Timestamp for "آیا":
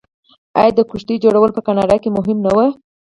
0.59-0.71